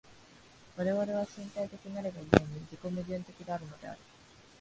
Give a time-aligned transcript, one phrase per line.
[0.77, 3.99] 我々は身体的なるが故に、自己矛盾的であるのである。